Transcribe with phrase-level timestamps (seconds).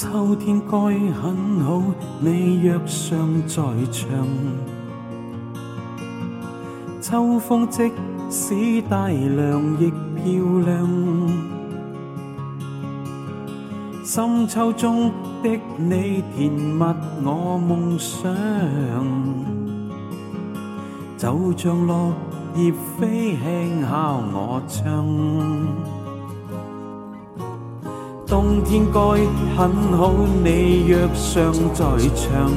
[0.00, 0.78] 秋天该
[1.20, 1.82] 很好，
[2.20, 3.60] 你若尚在
[3.90, 4.28] 场。
[7.00, 7.90] 秋风即
[8.30, 10.24] 使带凉亦漂
[10.64, 10.88] 亮。
[14.04, 15.10] 深秋中
[15.42, 16.84] 的你填密
[17.24, 18.32] 我梦想，
[21.16, 22.12] 就像落
[22.54, 26.07] 叶飞轻敲我窗。
[28.28, 29.00] 冬天该
[29.56, 30.12] 很好，
[30.44, 31.82] 你若尚在
[32.14, 32.52] 场。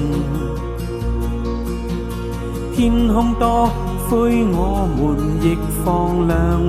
[2.76, 3.70] 天空多
[4.10, 6.62] 灰，我们亦放亮。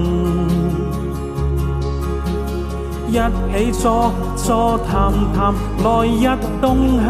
[3.08, 3.18] 一
[3.52, 7.04] 起坐坐谈谈，来日动向。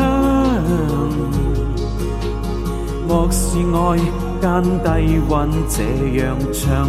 [3.07, 3.99] 莫是爱
[4.41, 5.83] 间低温这
[6.19, 6.89] 样唱。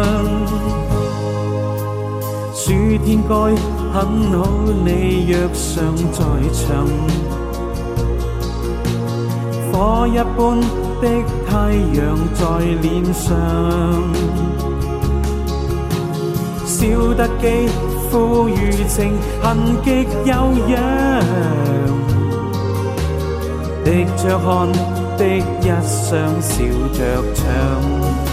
[2.63, 2.71] 暑
[3.03, 3.33] 天该
[3.91, 4.47] 很好，
[4.85, 6.21] 你若尚在
[6.53, 6.85] 场。
[9.71, 10.61] 火一般
[11.01, 11.07] 的
[11.49, 11.99] 太阳
[12.35, 12.43] 在
[12.83, 13.35] 脸上，
[16.63, 16.77] 笑
[17.15, 17.67] 得肌
[18.11, 18.53] 肤如
[18.87, 20.31] 情，痕极悠
[20.67, 20.71] 扬。
[23.83, 24.71] 滴着汗
[25.17, 26.99] 的一双笑着
[27.33, 28.30] 唱。